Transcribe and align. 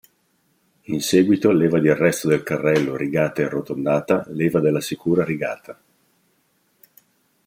In 0.85 0.99
seguito 0.99 1.51
leva 1.51 1.77
di 1.77 1.87
arresto 1.87 2.27
del 2.27 2.41
carrello 2.41 2.97
rigata 2.97 3.43
e 3.43 3.45
arrotondata, 3.45 4.25
leva 4.29 4.59
della 4.59 4.81
sicura 4.81 5.23
rigata. 5.23 5.79